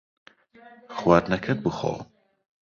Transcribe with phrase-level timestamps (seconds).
[0.95, 1.93] خواردنەکەت بخۆ.